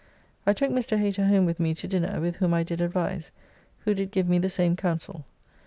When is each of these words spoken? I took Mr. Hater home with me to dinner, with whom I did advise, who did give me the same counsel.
I 0.47 0.53
took 0.53 0.71
Mr. 0.71 0.97
Hater 0.97 1.25
home 1.27 1.45
with 1.45 1.59
me 1.59 1.75
to 1.75 1.87
dinner, 1.87 2.19
with 2.19 2.37
whom 2.37 2.55
I 2.55 2.63
did 2.63 2.81
advise, 2.81 3.31
who 3.81 3.93
did 3.93 4.09
give 4.09 4.27
me 4.27 4.39
the 4.39 4.49
same 4.49 4.75
counsel. 4.75 5.25